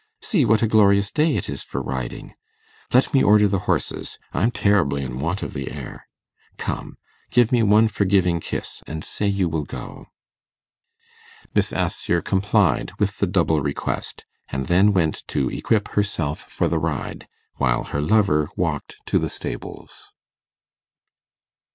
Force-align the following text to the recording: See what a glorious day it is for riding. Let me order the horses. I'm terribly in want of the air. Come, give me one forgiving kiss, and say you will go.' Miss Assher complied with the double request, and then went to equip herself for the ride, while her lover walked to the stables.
See 0.19 0.45
what 0.45 0.63
a 0.63 0.67
glorious 0.67 1.11
day 1.11 1.35
it 1.37 1.47
is 1.47 1.61
for 1.61 1.79
riding. 1.79 2.33
Let 2.91 3.13
me 3.13 3.21
order 3.21 3.47
the 3.47 3.59
horses. 3.69 4.17
I'm 4.33 4.49
terribly 4.49 5.03
in 5.03 5.19
want 5.19 5.43
of 5.43 5.53
the 5.53 5.69
air. 5.69 6.07
Come, 6.57 6.97
give 7.29 7.51
me 7.51 7.61
one 7.61 7.87
forgiving 7.87 8.39
kiss, 8.39 8.81
and 8.87 9.03
say 9.05 9.27
you 9.27 9.47
will 9.47 9.63
go.' 9.63 10.07
Miss 11.53 11.71
Assher 11.71 12.19
complied 12.23 12.93
with 12.97 13.19
the 13.19 13.27
double 13.27 13.61
request, 13.61 14.25
and 14.49 14.65
then 14.65 14.91
went 14.91 15.21
to 15.27 15.51
equip 15.51 15.89
herself 15.89 16.49
for 16.49 16.67
the 16.67 16.79
ride, 16.79 17.27
while 17.57 17.83
her 17.83 18.01
lover 18.01 18.49
walked 18.55 18.97
to 19.05 19.19
the 19.19 19.29
stables. 19.29 20.09